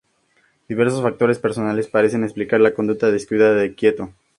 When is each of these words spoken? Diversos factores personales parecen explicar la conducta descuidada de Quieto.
Diversos 0.67 1.03
factores 1.03 1.37
personales 1.37 1.87
parecen 1.87 2.23
explicar 2.23 2.59
la 2.59 2.73
conducta 2.73 3.11
descuidada 3.11 3.53
de 3.53 3.75
Quieto. 3.75 4.09